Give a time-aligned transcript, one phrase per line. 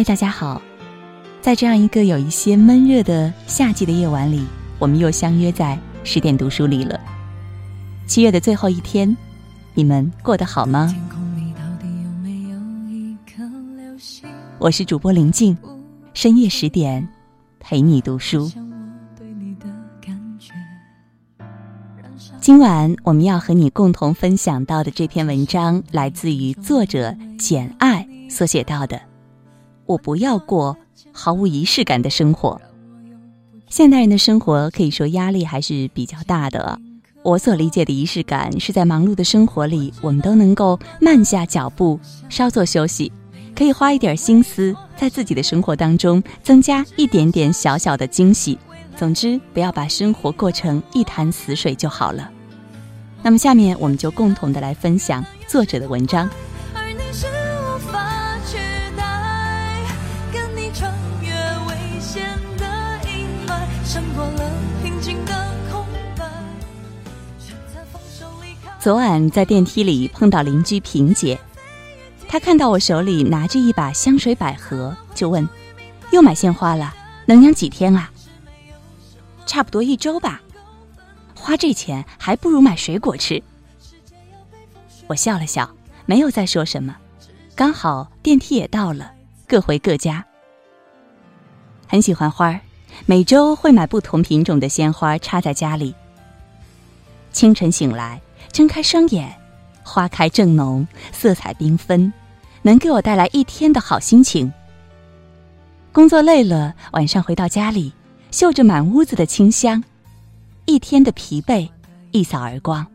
[0.00, 0.62] 嗨，大家好！
[1.42, 4.42] 在这样一个有一些闷热的夏季的夜晚里，
[4.78, 6.98] 我们又相约在十点读书里了。
[8.06, 9.14] 七月的最后一天，
[9.74, 10.96] 你们过得好吗？
[14.58, 15.54] 我是主播林静，
[16.14, 17.06] 深夜十点
[17.58, 18.50] 陪你读书。
[22.40, 28.98] 今晚我们要和你共同分享到的这篇文章，来自于作者简爱所写到的。
[29.90, 30.76] 我不要过
[31.10, 32.60] 毫无仪式感的生活。
[33.68, 36.78] 现代人的生活可以说压力还是比较大的。
[37.24, 43.10] 我所理解的仪式感，是在忙碌的生活里，我们都能够慢下脚步，稍作休息，
[43.54, 48.56] 可以花一点心思，在自己的生活当中增加一点点小小的惊喜。
[48.96, 52.30] 总之，不要把生活过成一潭死水就好了。
[53.22, 56.30] 那么，下面我们就共同的来分享作者的文章。
[68.90, 71.38] 昨晚在电梯里碰到邻居萍姐，
[72.26, 75.48] 她看到我手里拿着一把香水百合，就问
[76.10, 76.92] ：“又买鲜花了？
[77.24, 78.10] 能养几天啊？”
[79.46, 80.42] 差不多一周吧，
[81.36, 83.40] 花这钱还不如买水果吃。
[85.06, 85.70] 我笑了笑，
[86.04, 86.96] 没有再说什么。
[87.54, 89.12] 刚好电梯也到了，
[89.46, 90.26] 各回各家。
[91.86, 92.58] 很喜欢花儿，
[93.06, 95.94] 每周会买不同品种的鲜花插在家里。
[97.30, 98.20] 清晨醒来，
[98.52, 99.32] 睁开双眼，
[99.82, 102.12] 花开正浓，色彩缤纷，
[102.62, 104.52] 能给我带来一天的好心情。
[105.92, 107.92] 工作累了，晚上回到家里。
[108.30, 109.82] 嗅着满屋子的清香，
[110.64, 111.68] 一天的疲惫
[112.12, 112.86] 一扫而光。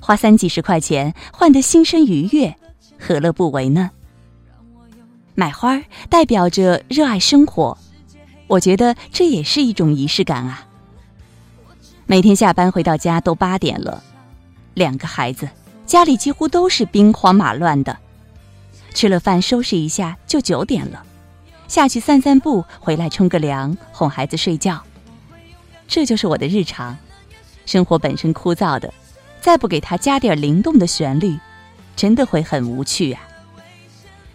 [0.00, 2.54] 花三几十块钱换得心生愉悦，
[3.00, 3.90] 何乐不为呢？
[5.34, 7.76] 买花代表着热爱生活，
[8.46, 10.68] 我觉得这也是一种仪式感啊。
[12.06, 14.04] 每天下班回到家都八点了，
[14.74, 15.48] 两个孩子，
[15.86, 17.96] 家里几乎都是兵荒马乱的。
[18.94, 21.02] 吃了饭收拾一下就九点了。
[21.68, 24.82] 下去散散步，回来冲个凉，哄孩子睡觉，
[25.88, 26.96] 这就是我的日常。
[27.64, 28.92] 生活本身枯燥的，
[29.40, 31.38] 再不给他加点灵动的旋律，
[31.96, 33.22] 真的会很无趣啊。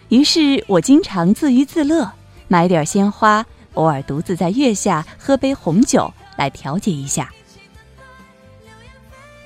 [0.08, 2.10] 于是我经常自娱自乐，
[2.48, 7.30] 买点鲜花，偶尔独自在月下喝杯红酒来调节一下。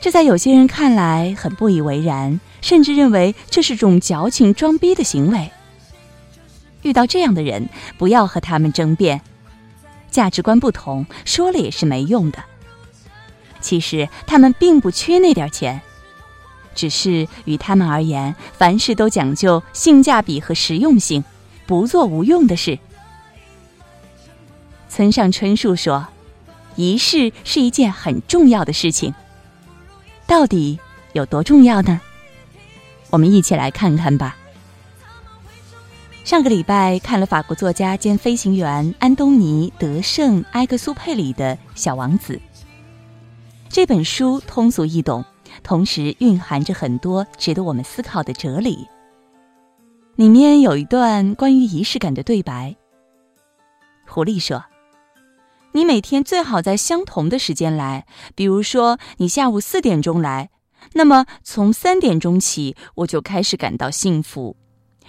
[0.03, 5.49] 这在有些人看来很不以为然，甚至认为这是种矫情装逼的行为。
[6.83, 7.69] 遇到这样的人，
[7.99, 9.21] 不要和他们争辩，
[10.11, 12.43] 价值观不同，说了也是没用的。
[13.61, 15.81] 其实他们并不缺那点钱，
[16.75, 21.23] 只是与他们而言，凡事都讲究性价比和实用性，
[21.65, 22.77] 不做无用的事。
[24.89, 26.09] 村上春树说
[26.75, 29.15] ：“仪式是一件很重要的事情。”
[30.27, 30.79] 到底
[31.13, 32.01] 有多重要呢？
[33.11, 34.37] 我们一起来看看吧。
[36.25, 42.35] 上个礼拜看了法国作家兼飞行员安东尼·德圣埃克苏佩里的《小王子》
[43.69, 45.25] 这本书，通俗易懂，
[45.63, 48.87] 同时蕴含着很多值得我们思考的哲理。
[50.17, 52.77] 里面有一段关于仪式感的对白。
[54.07, 54.65] 狐狸说
[55.73, 60.51] ：“你每天最好在相同的时间来，比如说你下午四点钟来，
[60.95, 64.57] 那么从三点钟起，我就开始感到幸福。”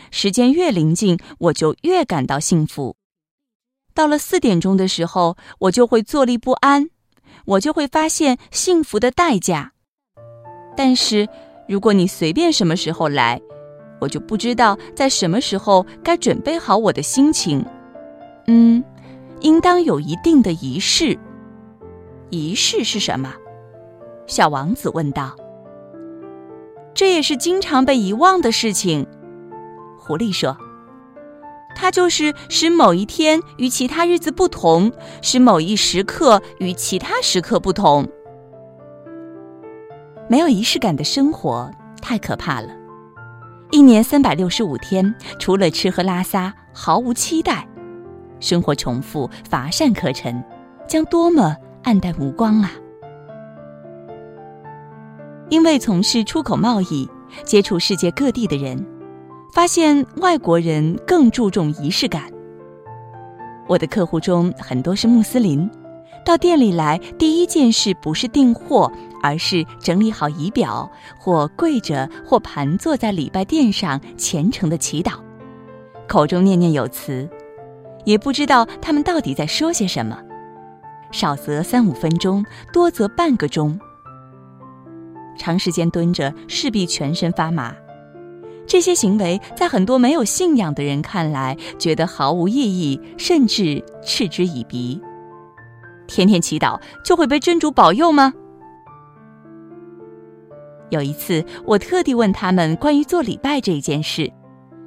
[0.09, 2.95] 时间越临近，我就越感到幸福。
[3.93, 6.89] 到了四点钟的时候，我就会坐立不安，
[7.45, 9.73] 我就会发现幸福的代价。
[10.75, 11.27] 但是，
[11.67, 13.39] 如果你随便什么时候来，
[14.01, 17.63] 我就不知道在什么时候该准备好我的心情。
[18.47, 18.83] 嗯，
[19.43, 21.17] 应当有一定的仪式。
[22.31, 23.33] 仪式是什么？
[24.25, 25.35] 小王子问道。
[26.95, 29.05] 这也是经常被遗忘的事情。
[29.99, 30.57] 狐狸说
[31.75, 34.91] ：“它就是使某一天与其他日子不同，
[35.21, 38.07] 使某一时刻与其他时刻不同。
[40.29, 41.69] 没有仪式感的生活
[42.01, 42.69] 太可怕了。
[43.71, 47.67] 一年三百六十五天，除了吃喝拉撒，毫无期待，
[48.43, 50.43] 生活重复，乏善可陈，
[50.87, 52.71] 将多么黯淡无光啊！
[55.49, 57.09] 因为从事出口贸易，
[57.43, 58.77] 接触世界各地的人。”
[59.53, 62.23] 发现外国人更注重仪式感。
[63.67, 65.69] 我的客户中很多是穆斯林，
[66.25, 68.91] 到店里来第一件事不是订货，
[69.21, 75.11] 而是整理好仪表，或跪着，或盘坐在礼拜垫上虔诚的祈祷，
[76.07, 77.29] 口中念念有词，
[78.05, 80.17] 也不知道他们到底在说些什么。
[81.11, 83.79] 少则三五分钟，多则半个钟。
[85.37, 87.75] 长时间蹲着，势必全身发麻。
[88.65, 94.99] 这些行为在很多没有信仰的人看来，觉得毫无意义，甚至嗤之以鼻。
[96.07, 98.33] 天天祈祷就会被真主保佑吗？
[100.89, 104.31] 有一次，我特地问他们关于做礼拜这一件事，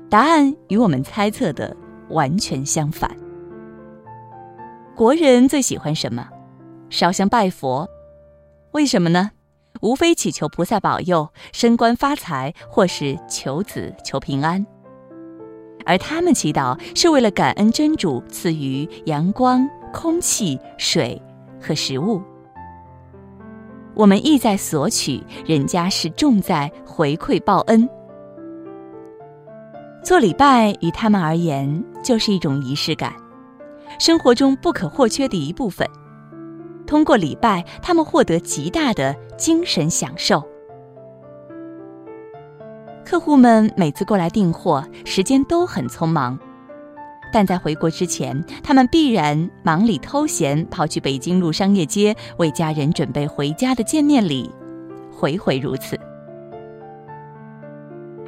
[0.09, 1.77] 答案与我们猜测的
[2.11, 3.11] 完全相反。
[4.94, 6.29] 国人最喜欢什么？
[6.88, 7.88] 烧香拜佛。
[8.73, 9.31] 为什么呢？
[9.82, 14.64] 无非祈求菩萨保佑、升官发财，或是求子求平安。
[15.85, 21.20] 而他们祈祷是为了感恩真主赐予阳光、空气、水
[21.61, 22.20] 和食物。
[23.94, 27.88] 我们意在索取，人家是重在回馈报恩。
[30.03, 33.12] 做礼拜于他们而言就是一种仪式感，
[33.99, 35.85] 生活中不可或缺的一部分。
[36.87, 40.41] 通过礼拜，他们获得极大的精神享受。
[43.05, 46.38] 客户们每次过来订货，时间都很匆忙，
[47.32, 54.49] 但在回国之前，他们必然忙里偷闲跑去北京路商业街为家人准备回家的见面礼，
[55.11, 55.99] 回回如此。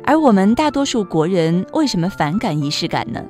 [0.04, 3.24] 而我们大多数国人为什么反感仪式感呢？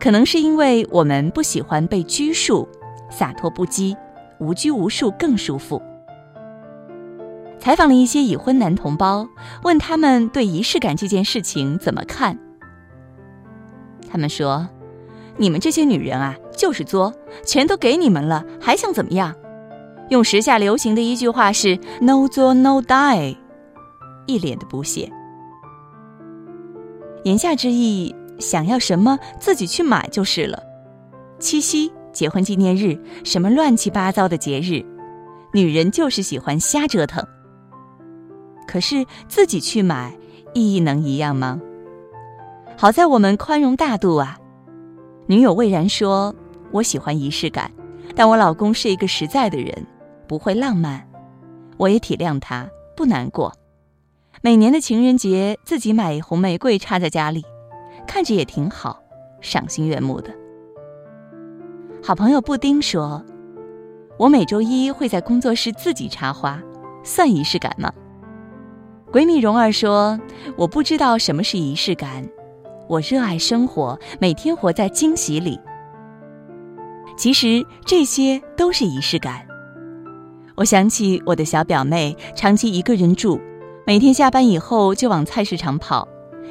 [0.00, 2.68] 可能是因为我们不喜欢被拘束，
[3.10, 3.96] 洒脱不羁。
[4.40, 5.82] 无拘无束更舒服。
[7.58, 9.26] 采访了一些已婚男同胞，
[9.64, 12.38] 问他们对仪式感这件事情怎么看。
[14.08, 14.68] 他们说
[15.36, 17.12] ：“你们这些女人啊，就是作，
[17.44, 19.34] 钱都给你们了，还想怎么样？”
[20.08, 23.36] 用时下流行的一句话是 “no 作 no die”，
[24.26, 25.10] 一脸的不屑。
[27.24, 30.62] 言下之意，想要什么自己去买就是了。
[31.38, 31.92] 七夕。
[32.10, 34.84] 结婚纪念日，什么乱七八糟的节日，
[35.52, 37.24] 女人就是喜欢瞎折腾。
[38.66, 40.18] 可是自己去买，
[40.52, 41.60] 意义能一样吗？
[42.76, 44.36] 好在我们宽容大度啊。
[45.26, 46.34] 女友魏然说
[46.72, 47.70] ：“我喜欢仪式感，
[48.16, 49.86] 但我老公是一个实在的人，
[50.26, 51.06] 不会浪漫。
[51.76, 53.54] 我也体谅他，不难过。
[54.42, 57.44] 每年的情人节，自己买红玫瑰插在家里，
[58.08, 59.00] 看着也挺好，
[59.40, 60.34] 赏心悦目的。”
[62.02, 63.24] 好朋友布丁说
[64.18, 66.60] ：“我每周一会在工作室自己插花，
[67.04, 67.92] 算仪式感吗？”
[69.12, 70.18] 闺蜜蓉儿说
[70.56, 72.28] ：“我不知道什么是仪式感，
[72.88, 75.58] 我热爱生活，每天活在惊喜里。
[77.16, 79.46] 其实这些都是仪式感。”
[80.56, 83.40] 我想起我的小表妹，长期一个人住，
[83.86, 86.06] 每天下班以后就往菜市场跑，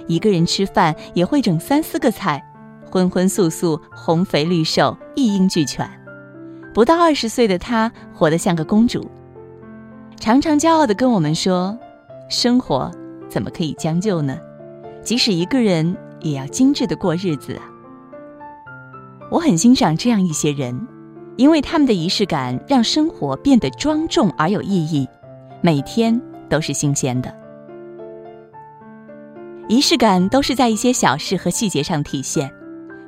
[0.08, 2.44] 一个人吃饭也会整三四个菜。
[2.90, 5.88] 荤荤素素，红肥绿瘦，一应俱全。
[6.74, 9.06] 不到二十岁的她，活得像个公主，
[10.20, 11.78] 常常骄傲地跟我们说
[12.30, 12.90] ：“生活
[13.28, 14.38] 怎么可以将就呢？
[15.04, 17.60] 即使一个人，也要精致地过日子。”
[19.30, 20.88] 我很欣赏这样一些人，
[21.36, 25.06] 因为他们的仪式感让生活变得庄重而有意义，
[25.62, 27.47] 每天都是新鲜的。
[29.68, 32.50] 仪式感都是在一些小事和细节上体现。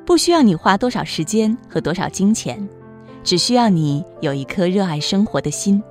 [0.04, 2.68] 不需要你花多少时间和多少金钱，
[3.22, 5.82] 只需要你有一颗热爱生活的心。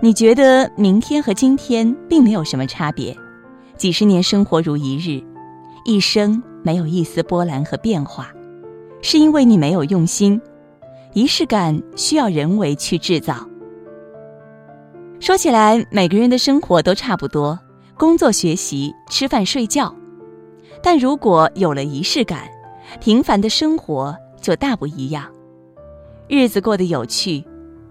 [0.00, 3.16] 你觉得明天和今天并没有什么差别，
[3.76, 5.22] 几十年生活如一日，
[5.84, 8.32] 一生没有一丝波澜和变化，
[9.00, 10.40] 是因为你没有用心。
[11.12, 13.46] 仪式感需要人为去制造。
[15.20, 17.58] 说起来，每个人的生活都差不多，
[18.02, 19.94] 工作、学习、吃饭、睡觉。
[20.82, 22.50] 但如果有了仪式感，
[23.00, 25.30] 平凡的生活就大不一样，
[26.26, 27.44] 日子过得有趣，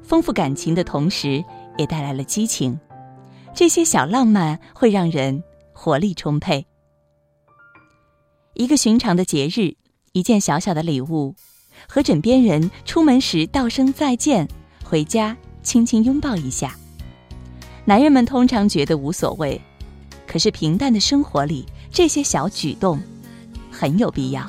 [0.03, 1.41] 丰富感情的同时，
[1.77, 2.77] 也带来了激情。
[3.53, 5.41] 这些小浪漫会让人
[5.71, 6.65] 活力充沛。
[8.55, 9.77] 一个寻常的节日，
[10.11, 11.33] 一件小小的礼物，
[11.87, 14.45] 和枕边人出门时道声再见，
[14.83, 16.75] 回家轻轻拥抱一下。
[17.85, 19.61] 男人们通常觉得无所谓，
[20.31, 21.65] 可是平淡的生活里。
[21.91, 22.97] 这些小举动
[23.69, 24.47] 很有必要。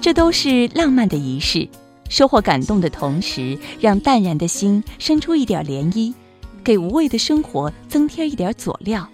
[0.00, 1.68] 这都是浪漫的仪式，
[2.08, 6.14] 收获感动的同时，让淡然的心生出一点涟漪，
[6.62, 9.04] 给无味的生活增添一点佐料，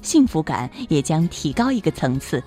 [0.00, 2.42] 幸福感也将提高一个层次。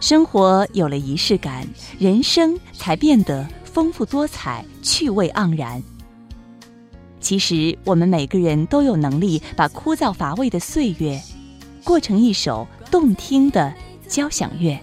[0.00, 1.66] 生活有了仪式感，
[1.98, 5.82] 人生才变得丰富多彩、趣味盎然。
[7.24, 11.18] 其实我们每个人都有能力把枯燥乏味的岁月，
[11.82, 13.72] 过成一首动听的
[14.06, 14.78] 交响乐。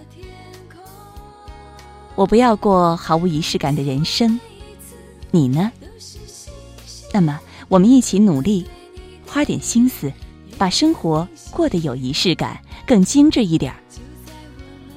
[2.16, 4.40] 我不要过毫无仪式感的人生，
[5.30, 5.70] 你呢？
[7.12, 8.66] 那么，我们一起努力，
[9.24, 10.12] 花点心思，
[10.58, 13.78] 把生活过得有仪式感，更精致一点儿。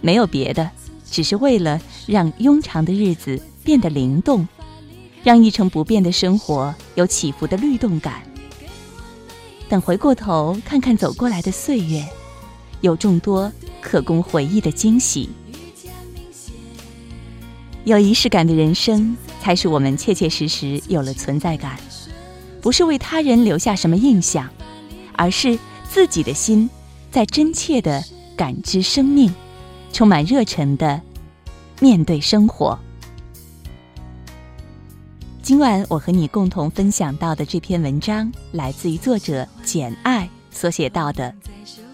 [0.01, 0.71] 没有别的，
[1.11, 4.47] 只是为了让庸长的日子变得灵动。
[5.25, 8.21] 让一成不变的生活有起伏的律动感。
[9.67, 12.05] 等回过头看看走过来的岁月，
[12.81, 13.51] 有众多
[13.81, 15.27] 可供回忆的惊喜。
[17.85, 21.79] 有仪式感的人生，才使我们切切实实有了存在感。
[22.61, 24.47] 不是为他人留下什么印象，
[25.13, 25.57] 而是
[25.89, 26.69] 自己的心
[27.09, 28.03] 在真切的
[28.37, 29.33] 感知生命，
[29.91, 31.01] 充满热忱的
[31.79, 32.77] 面对生活。
[35.45, 41.31] 今晚我和你共同分享到的这篇文章，来自于作者简爱所写到的。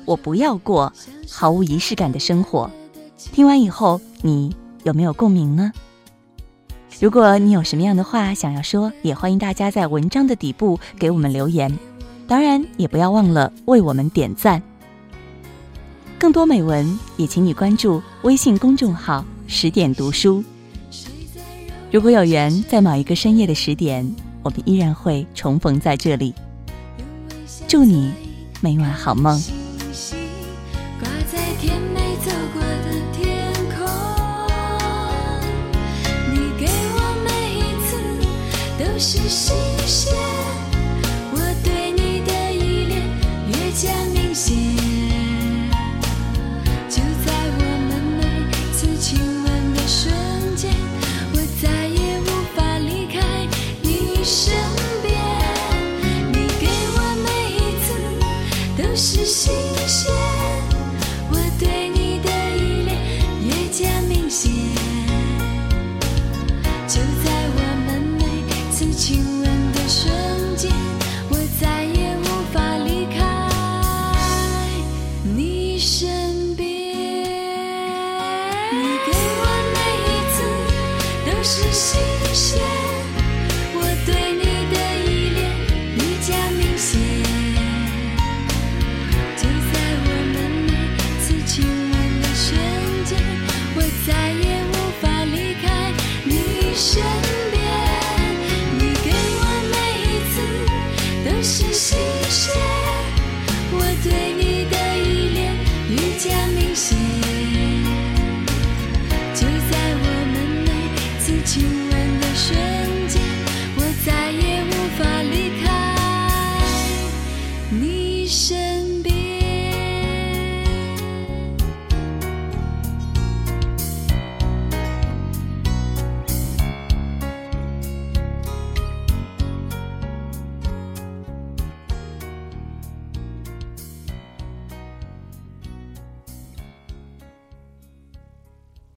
[0.06, 0.94] 我不要过
[1.30, 2.72] 毫无仪式感的生活。
[3.34, 4.56] 听完以后，你
[4.86, 5.70] 有没有共鸣呢？
[7.02, 11.78] 如果你有什么样的话想要说，也欢迎大家在文章的底部给我们留言。
[12.28, 14.64] 当然，也不要忘了为我们点赞。
[16.18, 20.42] 更多美文，也请你关注微信公众号“十点读书”。
[21.92, 24.10] 如果有缘，在某一个深夜的十点，
[24.44, 26.34] 我们依然会重逢在这里。
[27.68, 28.14] 祝你
[28.62, 29.38] 每晚好梦。
[29.38, 29.44] 你
[36.58, 37.30] 给我每
[37.60, 37.98] 一次
[38.80, 39.54] 都是新
[39.86, 40.14] 鲜，